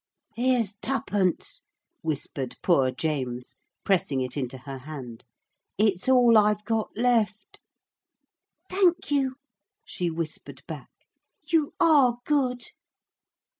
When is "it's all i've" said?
5.77-6.65